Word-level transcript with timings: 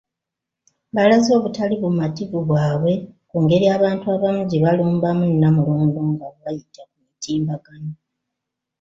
Balaze 0.95 1.31
obutali 1.37 1.75
bumativu 1.81 2.37
bwabwe 2.47 2.93
ku 3.29 3.37
ngeri 3.43 3.65
abantu 3.77 4.05
abamu 4.15 4.41
gye 4.49 4.59
balumbamu 4.63 5.23
Namulondo 5.41 5.99
nga 6.11 6.27
bayita 6.43 6.81
ku 6.89 6.97
mitimbagano. 7.05 7.91